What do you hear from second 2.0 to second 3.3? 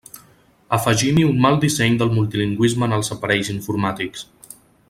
del multilingüisme en els